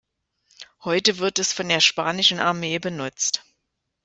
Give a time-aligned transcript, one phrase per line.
[0.83, 3.43] Heute wird es von der spanischen Armee benutzt.